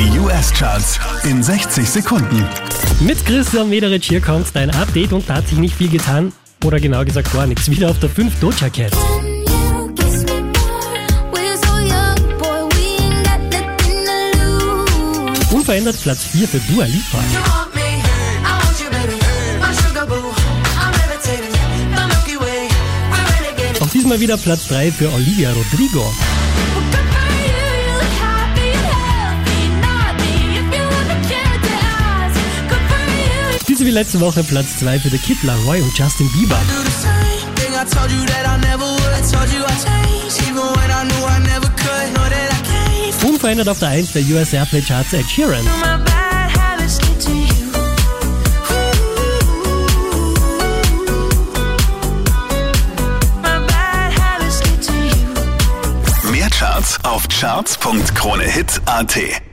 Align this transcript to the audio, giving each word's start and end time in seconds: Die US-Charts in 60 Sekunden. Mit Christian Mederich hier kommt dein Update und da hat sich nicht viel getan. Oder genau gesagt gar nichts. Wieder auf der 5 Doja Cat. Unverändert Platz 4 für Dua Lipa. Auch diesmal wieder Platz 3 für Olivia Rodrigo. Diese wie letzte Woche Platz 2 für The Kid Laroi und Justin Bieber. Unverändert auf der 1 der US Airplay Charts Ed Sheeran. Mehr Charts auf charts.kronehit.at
Die 0.00 0.18
US-Charts 0.18 0.98
in 1.24 1.42
60 1.42 1.86
Sekunden. 1.86 2.42
Mit 3.00 3.26
Christian 3.26 3.68
Mederich 3.68 4.06
hier 4.06 4.22
kommt 4.22 4.46
dein 4.54 4.70
Update 4.70 5.12
und 5.12 5.28
da 5.28 5.34
hat 5.34 5.48
sich 5.48 5.58
nicht 5.58 5.74
viel 5.74 5.90
getan. 5.90 6.32
Oder 6.64 6.80
genau 6.80 7.04
gesagt 7.04 7.30
gar 7.34 7.46
nichts. 7.46 7.70
Wieder 7.70 7.90
auf 7.90 7.98
der 7.98 8.08
5 8.08 8.40
Doja 8.40 8.70
Cat. 8.70 8.92
Unverändert 15.50 16.02
Platz 16.02 16.24
4 16.32 16.48
für 16.48 16.60
Dua 16.60 16.86
Lipa. 16.86 17.18
Auch 23.80 23.90
diesmal 23.90 24.18
wieder 24.18 24.38
Platz 24.38 24.66
3 24.68 24.92
für 24.92 25.12
Olivia 25.12 25.52
Rodrigo. 25.52 26.10
Diese 33.80 33.92
wie 33.92 33.94
letzte 33.94 34.20
Woche 34.20 34.44
Platz 34.44 34.76
2 34.80 35.00
für 35.00 35.08
The 35.08 35.16
Kid 35.16 35.42
Laroi 35.42 35.80
und 35.80 35.96
Justin 35.96 36.30
Bieber. 36.32 36.60
Unverändert 43.26 43.70
auf 43.70 43.78
der 43.78 43.88
1 43.88 44.12
der 44.12 44.22
US 44.24 44.52
Airplay 44.52 44.82
Charts 44.82 45.14
Ed 45.14 45.24
Sheeran. 45.30 45.64
Mehr 56.30 56.50
Charts 56.50 56.98
auf 57.02 57.26
charts.kronehit.at 57.28 59.49